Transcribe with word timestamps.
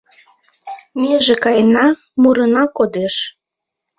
Меже 1.01 1.35
каена— 1.43 1.87
мурына 2.21 2.63
кодеш 2.77 3.15